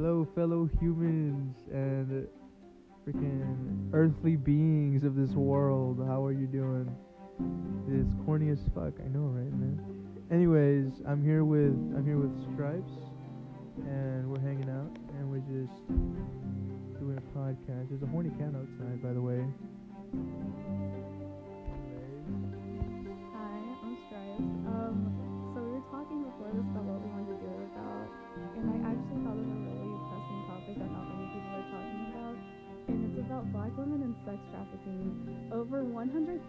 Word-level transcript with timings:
Hello, 0.00 0.24
fellow 0.36 0.70
humans 0.80 1.56
and 1.72 2.28
freaking 3.04 3.90
earthly 3.92 4.36
beings 4.36 5.02
of 5.02 5.16
this 5.16 5.30
world. 5.30 5.98
How 6.06 6.24
are 6.24 6.30
you 6.30 6.46
doing? 6.46 6.88
It 7.88 8.06
is 8.06 8.06
corny 8.24 8.50
as 8.50 8.60
fuck. 8.76 8.92
I 9.04 9.08
know, 9.08 9.26
right, 9.26 9.52
man? 9.58 9.82
Anyways, 10.30 11.02
I'm 11.04 11.24
here 11.24 11.42
with 11.42 11.74
I'm 11.96 12.04
here 12.06 12.16
with 12.16 12.30
Stripes, 12.54 12.92
and 13.88 14.30
we're 14.30 14.38
hanging 14.38 14.70
out, 14.70 14.96
and 15.18 15.28
we're 15.28 15.42
just 15.50 15.74
doing 17.00 17.18
a 17.18 17.36
podcast. 17.36 17.88
There's 17.88 18.04
a 18.04 18.06
horny 18.06 18.30
cat 18.38 18.54
outside, 18.54 19.02
by 19.02 19.12
the 19.12 19.20
way. 19.20 19.42
About 33.28 33.52
black 33.52 33.68
women 33.76 34.00
and 34.00 34.16
sex 34.24 34.40
trafficking. 34.48 35.12
Over 35.52 35.84
100,000 35.84 36.48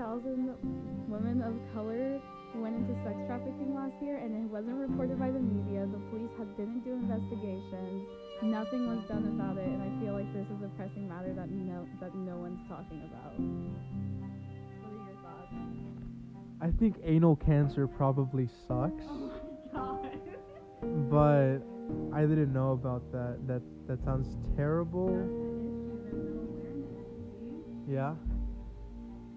women 1.12 1.44
of 1.44 1.52
color 1.76 2.24
went 2.56 2.72
into 2.80 2.96
sex 3.04 3.20
trafficking 3.28 3.76
last 3.76 3.92
year, 4.02 4.16
and 4.16 4.32
it 4.32 4.48
wasn't 4.48 4.80
reported 4.80 5.20
by 5.20 5.28
the 5.28 5.44
media. 5.44 5.84
The 5.92 6.00
police 6.08 6.32
had, 6.40 6.48
didn't 6.56 6.88
do 6.88 6.96
investigations. 6.96 8.08
Nothing 8.48 8.88
was 8.88 9.04
done 9.12 9.28
about 9.36 9.60
it, 9.60 9.68
and 9.68 9.84
I 9.84 9.92
feel 10.00 10.16
like 10.16 10.32
this 10.32 10.48
is 10.48 10.64
a 10.64 10.72
pressing 10.80 11.04
matter 11.04 11.36
that 11.36 11.52
no 11.52 11.84
that 12.00 12.16
no 12.16 12.40
one's 12.40 12.64
talking 12.72 13.04
about. 13.12 13.36
What 14.80 14.96
are 14.96 15.04
your 15.04 15.20
thoughts? 15.20 15.52
I 16.64 16.72
think 16.80 16.96
anal 17.04 17.36
cancer 17.36 17.88
probably 17.88 18.48
sucks, 18.68 19.04
Oh 19.76 20.00
my 20.00 20.16
god. 20.16 20.16
but 21.12 21.60
I 22.16 22.22
didn't 22.24 22.54
know 22.54 22.72
about 22.72 23.12
that. 23.12 23.44
That 23.48 23.62
that 23.88 24.00
sounds 24.06 24.32
terrible. 24.56 25.49
Yeah. 27.90 28.14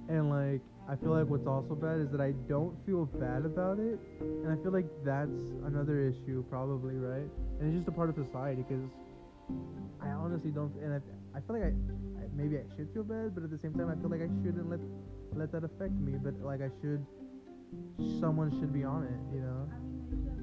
And 0.08 0.28
like 0.28 0.60
I 0.88 0.96
feel 0.96 1.10
like 1.10 1.26
what's 1.26 1.46
also 1.46 1.74
bad 1.74 2.00
is 2.00 2.10
that 2.10 2.20
I 2.20 2.32
don't 2.48 2.74
feel 2.84 3.06
bad 3.06 3.46
about 3.46 3.78
it, 3.78 3.98
and 4.20 4.50
I 4.50 4.60
feel 4.62 4.72
like 4.72 4.86
that's 5.04 5.30
another 5.64 6.10
issue 6.10 6.44
probably, 6.50 6.94
right? 6.96 7.30
And 7.60 7.70
it's 7.70 7.78
just 7.78 7.88
a 7.88 7.92
part 7.92 8.10
of 8.10 8.16
society 8.16 8.64
because 8.66 8.84
I 10.02 10.08
honestly 10.08 10.50
don't, 10.50 10.74
and 10.82 10.94
I, 10.94 11.38
I 11.38 11.40
feel 11.40 11.54
like 11.56 11.70
I, 11.70 11.72
I 12.20 12.26
maybe 12.34 12.58
I 12.58 12.66
should 12.76 12.92
feel 12.92 13.04
bad, 13.04 13.34
but 13.34 13.44
at 13.44 13.50
the 13.50 13.58
same 13.62 13.72
time 13.72 13.88
I 13.88 13.96
feel 13.96 14.10
like 14.10 14.20
I 14.20 14.30
shouldn't 14.42 14.68
let 14.68 14.80
let 15.34 15.52
that 15.52 15.64
affect 15.64 15.94
me, 15.94 16.18
but 16.18 16.34
like 16.44 16.60
I 16.60 16.68
should, 16.82 17.06
someone 18.20 18.50
should 18.60 18.72
be 18.72 18.84
on 18.84 19.04
it, 19.04 19.20
you 19.32 19.40
know? 19.40 20.41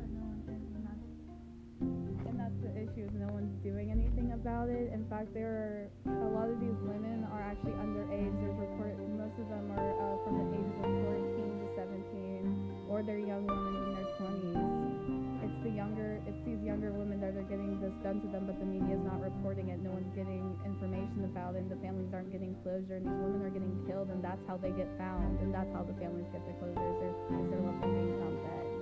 That's 2.49 2.73
the 2.73 2.81
issue 2.81 3.05
is 3.05 3.13
no 3.13 3.29
one's 3.29 3.53
doing 3.61 3.93
anything 3.93 4.33
about 4.33 4.73
it. 4.73 4.89
In 4.89 5.05
fact, 5.05 5.37
there 5.37 5.53
are 5.53 6.25
a 6.25 6.29
lot 6.33 6.49
of 6.49 6.57
these 6.57 6.77
women 6.81 7.29
are 7.29 7.45
actually 7.45 7.77
underage. 7.77 8.33
There's 8.41 8.57
report 8.57 8.97
most 8.97 9.37
of 9.37 9.45
them 9.53 9.69
are 9.77 9.93
uh, 9.93 10.17
from 10.25 10.33
the 10.41 10.47
ages 10.57 10.77
of 10.81 10.89
14 11.05 11.61
to 11.61 11.67
17, 11.77 12.89
or 12.89 13.05
they're 13.05 13.21
young 13.21 13.45
women 13.45 13.73
in 13.85 13.89
their 13.93 14.09
20s. 14.17 15.45
It's 15.45 15.59
the 15.61 15.69
younger, 15.69 16.17
it's 16.25 16.41
these 16.41 16.57
younger 16.65 16.89
women 16.89 17.21
that 17.21 17.37
are 17.37 17.45
getting 17.45 17.77
this 17.77 17.93
done 18.01 18.25
to 18.25 18.27
them, 18.33 18.49
but 18.49 18.57
the 18.57 18.65
media 18.65 18.97
is 18.97 19.05
not 19.05 19.21
reporting 19.21 19.69
it. 19.69 19.77
No 19.85 19.93
one's 19.93 20.09
getting 20.17 20.57
information 20.65 21.29
about 21.29 21.53
it, 21.53 21.67
and 21.67 21.69
the 21.69 21.77
families 21.85 22.09
aren't 22.09 22.33
getting 22.33 22.57
closure. 22.65 22.97
And 22.97 23.05
these 23.05 23.21
women 23.21 23.45
are 23.45 23.53
getting 23.53 23.77
killed, 23.85 24.09
and 24.09 24.25
that's 24.25 24.41
how 24.49 24.57
they 24.57 24.73
get 24.73 24.89
found, 24.97 25.37
and 25.45 25.53
that's 25.53 25.69
how 25.77 25.85
the 25.85 25.93
families 26.01 26.25
get 26.33 26.41
the 26.49 26.57
closure. 26.57 26.81
Is 26.81 26.97
they're, 26.97 27.37
is 27.37 27.45
they're 27.53 27.61
left 27.61 27.85
being 27.85 28.17
found 28.17 28.37
dead. 28.41 28.78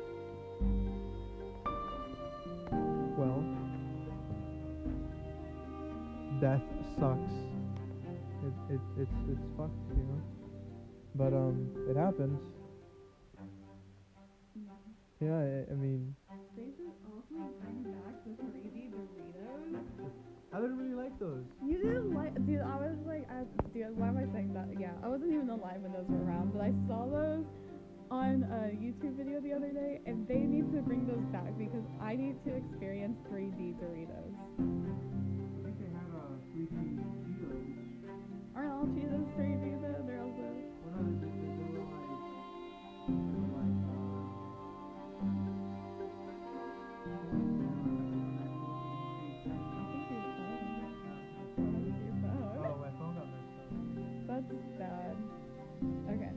Death 6.41 6.61
sucks. 6.99 7.33
It, 8.45 8.75
it 8.75 8.81
it's 8.97 9.17
it's 9.29 9.45
fucked, 9.57 9.88
you 9.95 10.03
know. 10.03 10.22
But 11.16 11.34
um, 11.34 11.69
it 11.89 11.97
happens. 11.97 12.39
Yeah, 15.19 15.34
I, 15.34 15.73
I 15.73 15.75
mean, 15.75 16.13
They 16.56 16.69
should 16.78 16.94
also 17.09 17.50
bring 17.57 17.89
back 17.89 18.13
the 18.22 18.38
3D 18.38 18.94
Doritos. 18.94 19.81
I 20.53 20.62
didn't 20.62 20.78
really 20.78 20.94
like 20.94 21.17
those. 21.19 21.44
You 21.66 21.78
didn't 21.78 22.13
like, 22.13 22.34
dude. 22.45 22.62
I 22.62 22.78
was 22.78 22.97
like, 23.06 23.25
I, 23.29 23.44
dude, 23.73 23.97
why 23.97 24.09
am 24.09 24.17
I 24.17 24.31
saying 24.31 24.53
that? 24.53 24.69
Yeah, 24.79 24.94
I 25.03 25.07
wasn't 25.07 25.33
even 25.33 25.50
alive 25.50 25.81
when 25.81 25.91
those 25.91 26.06
were 26.07 26.23
around, 26.23 26.53
but 26.53 26.62
I 26.62 26.72
saw 26.88 27.09
those 27.09 27.45
on 28.12 28.45
a 28.45 28.78
YouTube 28.78 29.17
video 29.17 29.41
the 29.41 29.53
other 29.53 29.73
day, 29.73 30.00
and 30.06 30.28
they 30.28 30.39
need 30.39 30.72
to 30.72 30.81
bring 30.85 31.06
those 31.07 31.25
back 31.33 31.50
because 31.57 31.83
I 32.00 32.16
need 32.16 32.38
to 32.45 32.56
experience 32.56 33.17
3D 33.33 33.75
Doritos. 33.81 35.26
Your 52.01 52.18
phone? 52.18 52.57
oh, 52.66 52.81
my 52.81 52.90
phone 52.97 53.13
got 53.13 53.29
messed 53.29 53.62
up. 53.62 53.69
That's 54.25 54.50
bad. 54.81 55.16
Okay. 56.09 56.34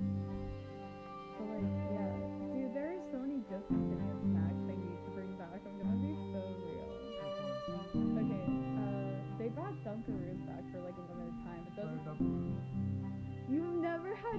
So 1.37 1.49
like, 1.49 1.73
yeah, 1.89 2.21
dude, 2.53 2.77
there 2.77 2.93
are 2.93 3.03
so 3.13 3.17
many 3.25 3.41
snacks 3.49 4.61
they 4.69 4.77
need 4.77 5.01
to 5.05 5.11
bring 5.17 5.33
back. 5.41 5.57
I'm 5.65 5.73
gonna 5.81 5.97
be 5.97 6.13
so 6.37 6.41
real. 6.69 6.85
Okay, 7.97 8.45
uh, 8.77 9.09
they 9.39 9.49
brought 9.49 9.73
Dunkaroos 9.85 10.40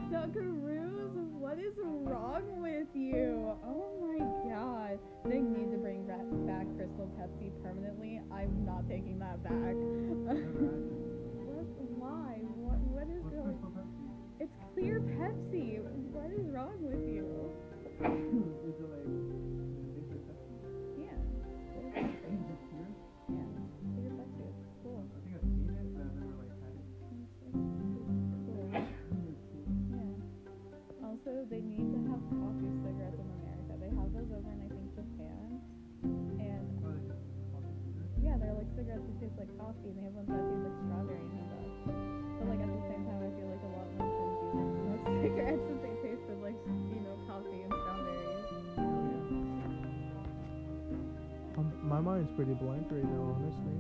Dunkaroos? 0.09 1.13
What 1.39 1.59
is 1.59 1.73
wrong 1.77 2.61
with 2.61 2.87
you? 2.93 3.51
Oh 3.65 3.99
my 4.01 4.17
god, 4.49 4.99
they 5.25 5.39
need 5.39 5.71
to 5.71 5.77
bring 5.77 6.05
back 6.07 6.21
Crystal 6.77 7.09
Pepsi 7.19 7.51
permanently. 7.61 8.21
I'm 8.31 8.65
not 8.65 8.87
taking 8.89 9.19
that 9.19 9.43
back. 9.43 9.75
what? 11.45 11.65
Why? 11.99 12.39
What? 12.55 12.79
What 12.79 13.07
is 13.09 13.23
going? 13.29 13.57
It's 14.39 14.51
clear 14.73 14.99
Pepsi. 14.99 15.81
What 16.11 16.31
is 16.31 16.47
wrong 16.49 16.77
with 16.81 17.05
you? 17.07 17.51
like 39.41 39.57
coffee, 39.57 39.89
and 39.89 39.97
they 39.97 40.05
have 40.05 40.13
ones 40.13 40.29
that 40.29 40.37
taste 40.37 40.61
like 40.69 40.77
strawberry 40.85 41.17
and 41.17 41.41
stuff. 41.49 41.65
But 42.37 42.45
like 42.45 42.61
at 42.61 42.69
the 42.69 42.83
same 42.93 43.01
time, 43.09 43.21
I 43.25 43.29
feel 43.33 43.49
like 43.49 43.63
a 43.65 43.71
lot 43.73 43.85
of 43.89 43.93
them 43.97 44.05
shouldn't 44.13 44.37
do 44.37 44.85
that. 44.85 45.01
Smoke 45.01 45.17
cigarettes 45.25 45.65
if 45.65 45.79
they 45.81 45.95
tasted 46.05 46.37
like 46.45 46.59
you 46.93 47.01
know 47.01 47.15
coffee 47.25 47.61
and 47.65 47.73
strawberries. 47.73 48.37
Um, 51.57 51.73
my 51.81 51.99
mind's 51.99 52.29
pretty 52.37 52.53
blank 52.53 52.85
right 52.93 53.01
now, 53.01 53.33
honestly. 53.33 53.77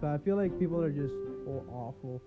But 0.00 0.16
I 0.16 0.18
feel 0.24 0.36
like 0.36 0.58
people 0.58 0.80
are 0.82 0.90
just 0.90 1.12
all 1.46 1.64
awful. 1.68 2.22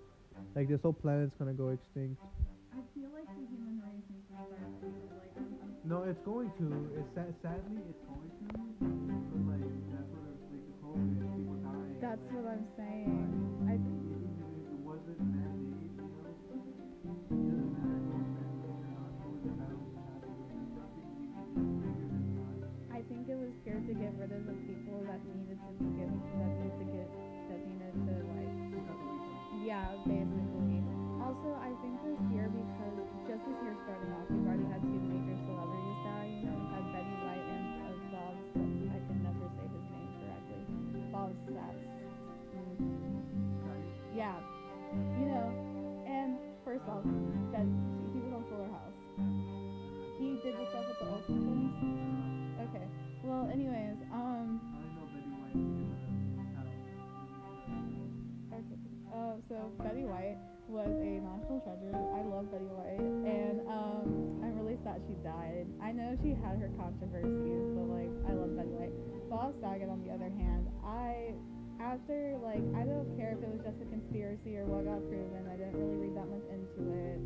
Like 0.54 0.68
this 0.68 0.80
whole 0.82 0.92
planet's 0.92 1.34
gonna 1.38 1.52
go 1.52 1.70
extinct. 1.70 2.22
I 2.70 2.78
feel 2.94 3.10
like 3.10 3.26
the 3.34 3.42
human 3.50 3.82
race 3.82 4.06
needs 4.06 4.22
to 4.30 4.34
start 4.34 4.46
like 4.54 5.82
No, 5.82 6.04
it's 6.06 6.22
going 6.22 6.50
to. 6.62 6.66
It's 6.94 7.10
sa- 7.18 7.34
sadly 7.42 7.82
it's 7.90 7.98
going 8.06 8.30
to. 8.30 8.46
But 8.78 9.58
like 9.58 9.66
that's 9.90 10.06
what 10.14 10.22
like 10.22 10.54
the 10.54 10.62
COVID, 10.86 11.18
people 11.34 11.58
dying. 11.66 11.98
That's 11.98 12.22
like, 12.22 12.38
what 12.38 12.46
I'm 12.54 12.66
saying. 12.78 13.26
I 13.66 13.74
even 13.74 14.22
if 14.22 14.38
it 14.70 14.78
wasn't 14.86 15.18
man-made, 15.18 15.98
you 15.98 15.98
know, 15.98 16.14
it 16.14 16.38
doesn't 16.46 16.62
matter 16.62 16.94
if 16.94 17.10
it 17.10 17.66
man-made 17.74 18.62
or 18.70 18.78
not. 18.86 19.18
It 19.18 19.34
was 19.34 19.50
bound 19.50 19.82
to 19.82 19.98
happen. 19.98 20.30
There's 20.46 20.70
nothing 20.78 21.10
we 21.18 21.26
can 21.26 21.42
do 21.50 21.66
to 21.66 21.82
figure 21.82 22.22
this. 22.22 22.70
I 22.94 23.00
think 23.10 23.26
it 23.26 23.34
was 23.34 23.50
scared 23.66 23.82
to 23.90 23.94
get 23.98 24.14
rid 24.14 24.30
of 24.30 24.46
the 24.46 24.54
people 24.62 25.02
that 25.10 25.18
needed 25.26 25.43
Also 31.44 31.60
I 31.60 31.72
think 31.82 32.00
this 32.00 32.16
year 32.32 32.48
because 32.48 33.04
just 33.28 33.44
this 33.44 33.58
year 33.60 33.76
starting 33.84 34.12
off, 34.16 34.43
like 72.54 72.70
I 72.78 72.86
don't 72.86 73.10
care 73.18 73.34
if 73.34 73.42
it 73.42 73.50
was 73.50 73.66
just 73.66 73.82
a 73.82 73.88
conspiracy 73.90 74.54
or 74.54 74.70
what 74.70 74.86
got 74.86 75.02
proven. 75.10 75.42
I 75.50 75.58
didn't 75.58 75.74
really 75.74 76.06
read 76.06 76.14
that 76.14 76.30
much 76.30 76.46
into 76.54 76.86
it. 76.94 77.18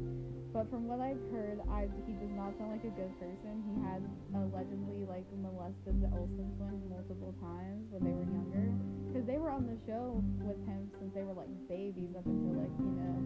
But 0.56 0.72
from 0.72 0.88
what 0.88 1.04
I've 1.04 1.20
heard, 1.28 1.60
I 1.68 1.84
he 2.08 2.16
does 2.16 2.32
not 2.32 2.56
sound 2.56 2.72
like 2.72 2.86
a 2.88 2.94
good 2.96 3.12
person. 3.20 3.60
He 3.68 3.74
had 3.84 4.00
allegedly 4.32 5.04
like 5.04 5.28
molested 5.36 6.00
the 6.00 6.08
Olsen 6.16 6.48
twins 6.56 6.80
multiple 6.88 7.36
times 7.44 7.92
when 7.92 8.08
they 8.08 8.14
were 8.16 8.24
younger, 8.24 8.72
because 9.12 9.28
they 9.28 9.36
were 9.36 9.52
on 9.52 9.68
the 9.68 9.76
show 9.84 10.24
with 10.40 10.56
him 10.64 10.88
since 10.96 11.12
they 11.12 11.20
were 11.28 11.36
like 11.36 11.52
babies 11.68 12.16
up 12.16 12.24
until 12.24 12.56
like 12.56 12.72
you 12.80 12.92
know 12.96 13.16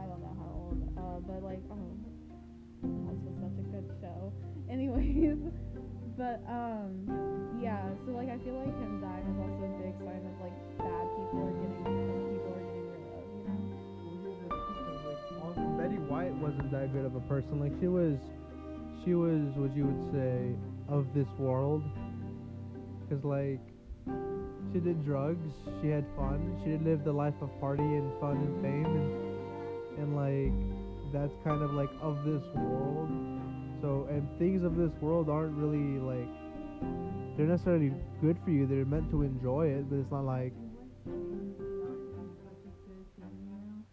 I 0.00 0.08
don't 0.08 0.24
know 0.24 0.32
how 0.40 0.48
old. 0.48 0.80
Uh, 0.96 1.18
but 1.28 1.44
like 1.44 1.60
oh, 1.68 1.92
this 2.88 3.20
was 3.20 3.36
such 3.44 3.56
a 3.60 3.66
good 3.68 3.84
show. 4.00 4.32
Anyways, 4.72 5.36
but 6.20 6.44
um 6.52 7.08
yeah, 7.64 7.80
so 8.04 8.12
like 8.12 8.28
I 8.28 8.36
feel 8.44 8.60
like 8.60 8.76
him 8.76 9.00
dying 9.00 9.24
is 9.24 9.40
also 9.40 9.64
a 9.64 9.72
big 9.80 9.96
sign 10.04 10.20
of 10.20 10.36
like 10.44 10.52
bad 10.76 11.08
people 11.16 11.48
are 11.48 11.56
getting 11.56 11.80
people 11.80 12.52
are 12.52 12.60
getting 12.60 12.92
rid 12.92 13.08
of, 13.08 13.24
you 13.32 13.48
know. 13.48 13.56
Betty 15.80 15.96
White 16.12 16.36
wasn't 16.36 16.68
that 16.72 16.92
good 16.92 17.06
of 17.06 17.14
a 17.16 17.20
person. 17.20 17.58
Like 17.58 17.72
she 17.80 17.88
was, 17.88 18.18
she 19.02 19.14
was 19.14 19.40
what 19.56 19.74
you 19.74 19.86
would 19.88 20.12
say 20.12 20.52
of 20.92 21.06
this 21.14 21.26
world. 21.38 21.82
Cause 23.08 23.24
like 23.24 23.60
she 24.72 24.80
did 24.80 25.04
drugs, 25.04 25.52
she 25.80 25.88
had 25.88 26.04
fun, 26.16 26.60
she 26.62 26.70
did 26.70 26.84
live 26.84 27.02
the 27.02 27.12
life 27.12 27.34
of 27.40 27.48
party 27.60 27.82
and 27.82 28.12
fun 28.20 28.36
and 28.36 28.60
fame, 28.60 28.84
and 28.84 29.10
and 30.04 30.14
like 30.16 30.52
that's 31.12 31.32
kind 31.44 31.62
of 31.62 31.72
like 31.72 31.90
of 32.02 32.24
this 32.24 32.42
world. 32.54 33.08
So 33.80 34.06
and 34.10 34.28
things 34.38 34.62
of 34.64 34.76
this 34.76 34.90
world 35.00 35.28
aren't 35.30 35.56
really 35.56 35.98
like 35.98 36.28
they're 37.36 37.46
necessarily 37.46 37.92
good 38.20 38.36
for 38.44 38.50
you. 38.50 38.66
They're 38.66 38.84
meant 38.84 39.10
to 39.10 39.22
enjoy 39.22 39.68
it, 39.68 39.88
but 39.88 39.96
it's 39.96 40.10
not 40.10 40.24
like. 40.24 40.52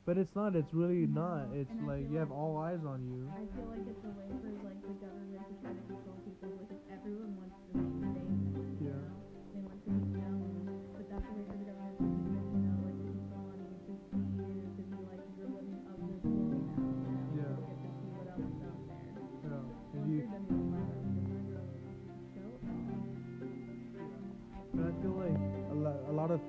But 0.05 0.17
it's 0.17 0.33
not. 0.35 0.55
It's 0.55 0.73
really 0.73 1.05
not. 1.05 1.51
It's 1.53 1.69
And 1.71 1.87
like 1.87 2.09
you 2.09 2.17
have 2.17 2.29
like- 2.31 2.39
all 2.39 2.57
eyes 2.57 2.79
on 2.87 3.03
you. 3.07 3.27
I 3.27 3.43
feel 3.55 3.67
like 3.67 3.83
it's 3.87 4.03
a 4.03 4.11
way 4.15 4.31
for 4.39 4.51
like 4.63 4.79
the 4.87 4.95
government 5.03 5.43
to 5.47 5.53
try 5.59 5.71
to 5.75 5.83
control 5.83 6.15
people 6.23 6.47
because 6.63 6.79
everyone 6.91 7.35
wants 7.35 7.55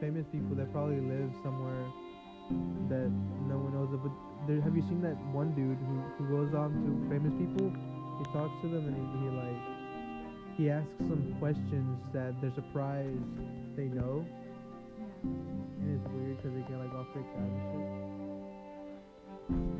famous 0.01 0.27
people 0.33 0.57
that 0.57 0.73
probably 0.73 1.01
live 1.01 1.31
somewhere 1.43 1.87
that 2.89 3.11
no 3.51 3.59
one 3.59 3.75
knows 3.75 3.93
of. 3.93 4.03
But 4.03 4.13
there, 4.47 4.61
have 4.63 4.75
you 4.75 4.83
seen 4.83 5.03
that 5.03 5.19
one 5.35 5.53
dude 5.53 5.79
who, 5.79 5.97
who 6.17 6.25
goes 6.33 6.55
on 6.55 6.73
to 6.73 6.91
famous 7.11 7.35
people? 7.37 7.71
He 8.19 8.25
talks 8.33 8.55
to 8.63 8.69
them 8.69 8.87
and 8.89 8.97
he, 8.97 9.05
he 9.23 9.29
like 9.31 9.79
he 10.59 10.71
asks 10.71 10.91
some 10.99 11.37
questions 11.39 12.03
that 12.13 12.35
they're 12.41 12.55
surprised 12.55 13.23
they 13.77 13.87
know, 13.87 14.27
and 15.23 15.87
it's 15.95 16.07
weird 16.11 16.37
because 16.37 16.53
they 16.55 16.63
get 16.67 16.79
like 16.83 16.93
all 16.95 17.07
freaked 17.13 17.31
out 17.37 17.47
and 17.47 17.63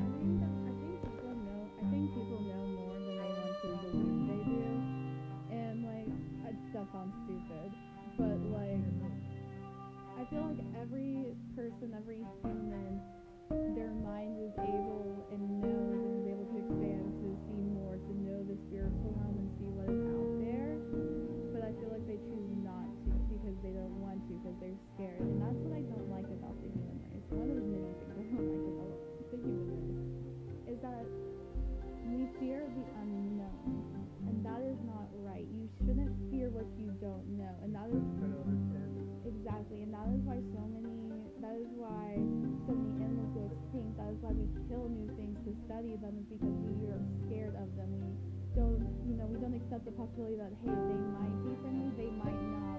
shit. 0.07 0.18
Study 45.69 46.01
them, 46.01 46.17
is 46.17 46.25
because 46.33 46.57
we 46.81 46.89
are 46.89 47.05
scared 47.29 47.53
of 47.61 47.69
them. 47.77 47.93
We 48.01 48.09
don't, 48.57 48.81
you 49.05 49.15
know, 49.21 49.29
we 49.29 49.37
don't 49.37 49.53
accept 49.53 49.85
the 49.85 49.93
possibility 49.93 50.41
that 50.41 50.49
hey, 50.65 50.73
they 50.73 51.01
might 51.13 51.37
be 51.45 51.53
friendly, 51.61 51.93
they 51.93 52.09
might 52.09 52.41
not. 52.57 52.78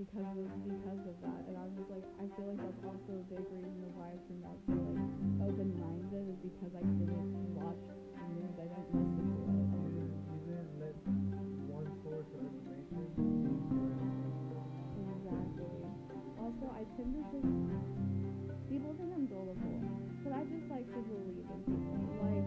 Because 0.00 0.32
of 0.32 0.48
because 0.64 1.02
of 1.04 1.16
that. 1.20 1.40
And 1.44 1.60
I 1.60 1.68
was 1.68 1.76
just 1.76 1.92
like, 1.92 2.06
I 2.16 2.24
feel 2.32 2.48
like 2.48 2.56
that's 2.56 2.80
also 2.88 3.20
a 3.20 3.24
big 3.28 3.44
reason 3.52 3.84
why 4.00 4.08
I 4.08 4.18
turned 4.24 4.48
out 4.48 4.56
so 4.64 4.72
like 4.96 5.12
open 5.44 5.76
minded 5.76 6.24
is 6.24 6.40
because 6.40 6.72
I 6.72 6.80
didn't 6.80 7.52
watch 7.52 7.84
news. 8.32 8.56
I 8.56 8.64
didn't 8.64 8.96
listen 8.96 9.28
to 9.28 9.44
it. 9.44 9.60
You 9.60 9.92
didn't, 9.92 10.24
you 10.24 10.40
didn't 10.48 10.72
let 10.80 10.96
one 11.68 11.84
source 12.00 12.32
of 12.32 12.40
information. 12.48 13.04
Exactly. 15.04 15.84
Also, 16.40 16.64
I 16.72 16.82
tend 16.96 17.12
to 17.12 17.22
just 17.36 17.44
people 18.72 18.96
think 18.96 19.12
I'm 19.12 19.28
gullible, 19.28 19.84
but 20.24 20.32
I 20.32 20.48
just 20.48 20.64
like 20.72 20.88
to 20.96 21.00
believe 21.12 21.44
in 21.44 21.60
people. 21.68 22.00
Like 22.24 22.39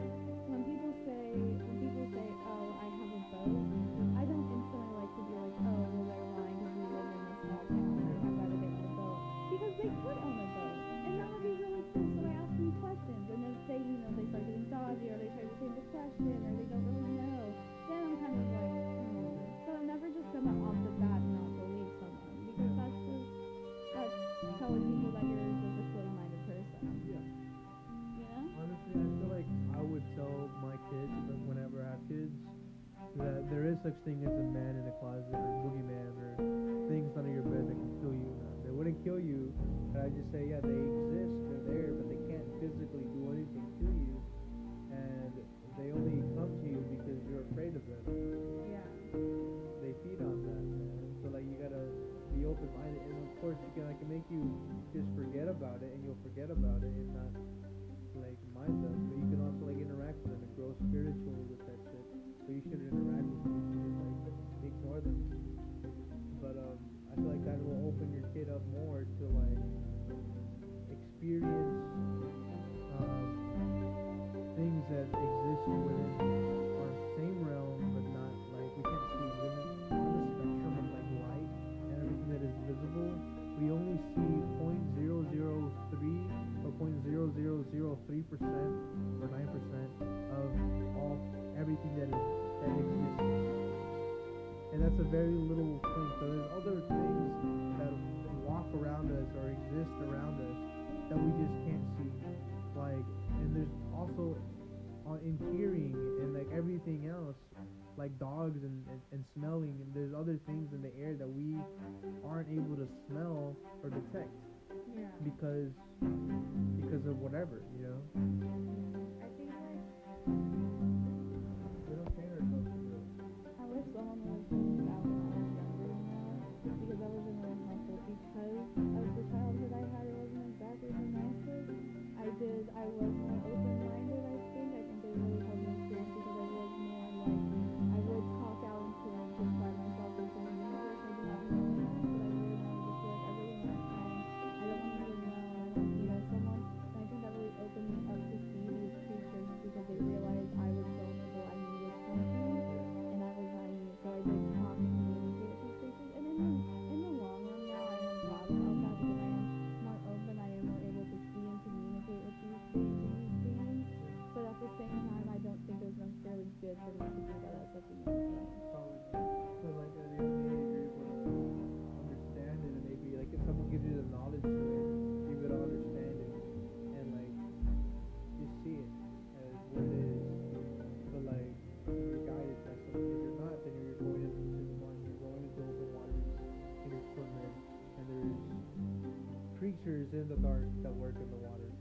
In 190.13 190.29
the 190.29 190.36
dark, 190.36 190.70
that 190.84 190.93
work 190.93 191.15
in 191.17 191.25
the 191.25 191.41
water. 191.41 191.74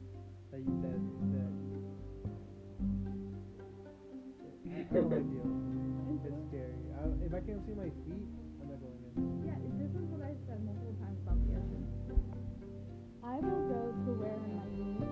That 0.50 0.60
you 0.64 0.72
that 0.80 0.96
that. 1.36 1.52
I 4.64 4.80
have 4.80 5.04
no 5.04 5.16
idea. 5.20 5.44
It's 6.24 6.40
scary. 6.48 6.80
I, 6.96 7.12
if 7.26 7.34
I 7.34 7.40
can't 7.44 7.60
see 7.66 7.76
my 7.76 7.92
feet, 8.08 8.24
I'm 8.56 8.72
not 8.72 8.80
going 8.80 9.04
in. 9.04 9.44
Yeah, 9.44 9.60
this 9.76 9.92
is 9.92 10.06
what 10.08 10.24
I 10.24 10.32
said 10.48 10.64
multiple 10.64 10.96
times 10.96 11.20
about 11.28 11.44
the 11.44 11.60
ocean. 11.60 11.84
I 13.20 13.36
will 13.36 13.64
go 13.68 13.92
to 13.92 14.10
where 14.16 14.40
my 14.48 14.64
knees 14.72 15.11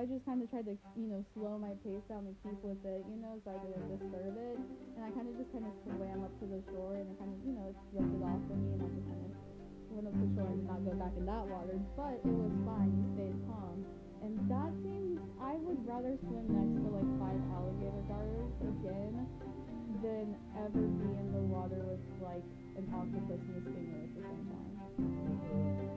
I 0.00 0.08
just 0.08 0.24
kind 0.24 0.40
of 0.40 0.48
tried 0.48 0.64
to, 0.64 0.80
you 0.96 1.12
know, 1.12 1.20
slow 1.36 1.60
my 1.60 1.76
pace 1.84 2.00
down 2.08 2.24
and 2.24 2.32
keep 2.40 2.56
with 2.64 2.80
it, 2.88 3.04
you 3.04 3.20
know, 3.20 3.36
so 3.44 3.52
I 3.52 3.60
didn't 3.60 3.84
disturb 4.00 4.32
it. 4.32 4.56
And 4.96 5.04
I 5.04 5.12
kind 5.12 5.28
of 5.28 5.36
just 5.36 5.52
kind 5.52 5.68
of 5.68 5.76
swam 5.84 6.24
up 6.24 6.32
to 6.40 6.48
the 6.48 6.64
shore 6.72 6.96
and 6.96 7.04
it 7.04 7.20
kind 7.20 7.28
of, 7.28 7.36
you 7.44 7.52
know, 7.52 7.68
it 7.68 7.76
lifted 7.92 8.24
off 8.24 8.40
of 8.48 8.56
me 8.64 8.80
and 8.80 8.80
I 8.80 8.88
just 8.96 9.04
kind 9.04 9.20
of 9.28 9.32
went 9.92 10.08
up 10.08 10.16
the 10.16 10.28
shore 10.32 10.48
and 10.48 10.64
did 10.64 10.72
not 10.72 10.80
go 10.88 10.96
back 10.96 11.12
in 11.20 11.28
that 11.28 11.44
water. 11.52 11.76
But 12.00 12.16
it 12.16 12.32
was 12.32 12.54
fine. 12.64 12.88
You 12.96 13.04
stayed 13.12 13.36
calm. 13.44 13.84
And 14.24 14.40
that 14.48 14.72
seems, 14.80 15.20
I 15.36 15.60
would 15.60 15.80
rather 15.84 16.16
swim 16.24 16.48
next 16.48 16.80
to 16.80 16.88
like 16.96 17.10
five 17.20 17.40
alligator 17.52 18.00
darters 18.08 18.52
again 18.56 19.28
than 20.00 20.32
ever 20.64 20.80
be 20.80 21.12
in 21.12 21.28
the 21.28 21.44
water 21.44 21.76
with 21.84 22.00
like 22.24 22.46
an 22.80 22.88
octopus 22.88 23.36
and 23.36 23.52
a 23.52 23.62
stingray 23.68 24.08
at 24.08 24.12
the 24.16 24.24
same 24.24 24.44
time. 24.48 25.89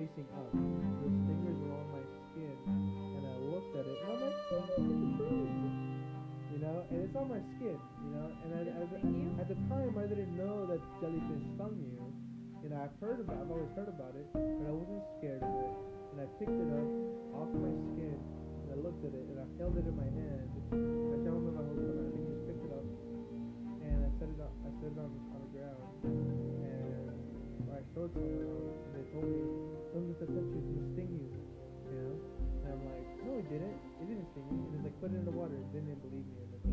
facing 0.00 0.28
up. 0.32 0.48
His 0.48 1.12
fingers 1.28 1.60
were 1.60 1.76
on 1.76 1.88
my 1.92 2.04
skin, 2.32 2.56
and 2.56 3.20
I 3.20 3.36
looked 3.52 3.76
at 3.76 3.84
it, 3.84 4.00
and 4.00 4.08
I'm 4.08 4.20
like, 4.24 4.40
you 6.48 6.56
know, 6.56 6.88
and 6.88 7.04
it's 7.04 7.16
on 7.20 7.28
my 7.28 7.42
skin, 7.56 7.76
you 7.76 8.10
know, 8.16 8.32
and 8.32 8.50
I, 8.56 8.60
I, 8.80 8.88
at 9.44 9.48
the 9.52 9.60
time 9.68 9.92
I 10.00 10.08
didn't 10.08 10.32
know 10.40 10.64
that 10.72 10.80
jellyfish 11.04 11.44
stung 11.52 11.76
you. 11.84 12.00
You 12.64 12.68
know, 12.72 12.80
I've 12.80 12.96
heard 12.96 13.20
about, 13.20 13.44
I've 13.44 13.52
always 13.52 13.72
heard 13.76 13.92
about 13.92 14.16
it, 14.16 14.24
but 14.32 14.40
I 14.40 14.72
wasn't 14.72 15.04
scared 15.20 15.44
of 15.44 15.52
it. 15.52 15.72
And 16.12 16.24
I 16.24 16.26
picked 16.40 16.56
it 16.56 16.70
up 16.72 16.88
off 17.36 17.52
my 17.60 17.72
skin, 17.92 18.16
and 18.16 18.68
I 18.72 18.76
looked 18.80 19.04
at 19.04 19.12
it, 19.12 19.24
and 19.28 19.36
I 19.36 19.44
held 19.60 19.76
it 19.76 19.84
in 19.84 19.96
my 20.00 20.08
hand. 20.16 20.48
I 20.72 21.16
held 21.28 21.44
it 21.44 21.52
in 21.52 21.56
my 21.60 21.64
whole 21.64 21.76
I 21.76 22.20
just 22.24 22.40
picked 22.48 22.64
it 22.64 22.72
up, 22.72 22.88
and 23.84 24.00
I 24.00 24.08
set 24.16 24.32
it 24.32 24.40
up. 24.40 24.52
I 24.64 24.68
set 24.80 24.96
it 24.96 25.00
on, 25.00 25.12
on 25.12 25.40
the 25.44 25.50
ground, 25.52 25.84
and 26.64 27.68
I 27.68 27.80
showed 27.92 28.12
it 28.16 28.20
to 28.20 28.32
them, 28.48 28.64
and 28.80 28.92
they 28.96 29.04
told 29.12 29.28
me 29.28 29.79
don't 29.92 30.06
get 30.06 30.18
so 30.22 30.26
touchy, 30.30 30.60
it's 30.78 30.86
sting 30.94 31.10
you. 31.18 31.30
You 31.90 31.94
know? 31.98 32.14
And 32.62 32.70
I'm 32.70 32.82
like, 32.86 33.06
no, 33.26 33.30
it 33.42 33.46
didn't. 33.50 33.78
It 33.98 34.06
didn't 34.06 34.28
sting 34.30 34.46
me. 34.46 34.58
And 34.70 34.78
it's 34.78 34.84
like, 34.86 34.96
put 35.02 35.10
it 35.10 35.18
in 35.18 35.26
the 35.26 35.34
water. 35.34 35.58
Then 35.74 35.90
they 35.90 35.98
believe 35.98 36.26
me. 36.30 36.38
And 36.46 36.50
it's 36.54 36.69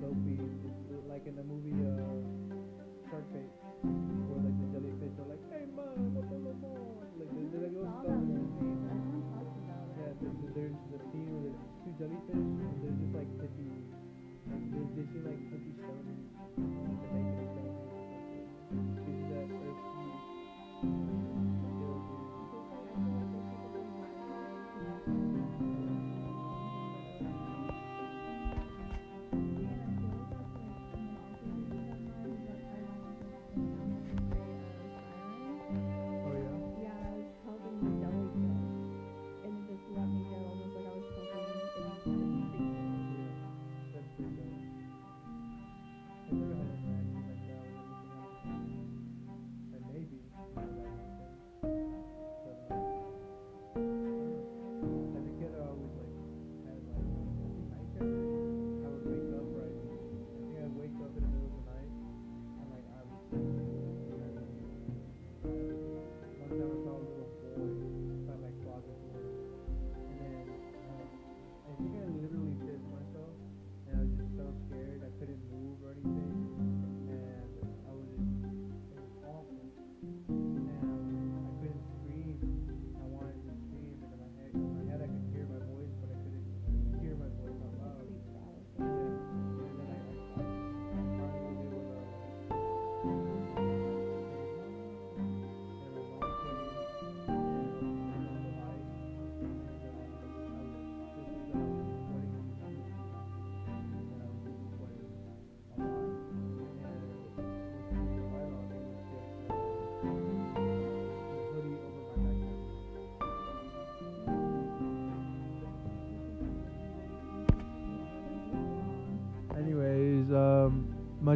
dopey 0.00 0.47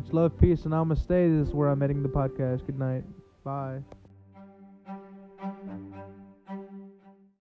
much 0.02 0.12
love, 0.12 0.38
peace, 0.38 0.64
and 0.64 0.72
namaste. 0.72 1.06
This 1.08 1.48
is 1.48 1.54
where 1.54 1.68
I'm 1.68 1.82
ending 1.82 2.02
the 2.02 2.08
podcast. 2.08 2.66
Good 2.66 2.78
night. 2.78 3.04
Bye. 3.44 3.80